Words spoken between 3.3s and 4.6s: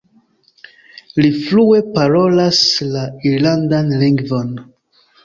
irlandan lingvon.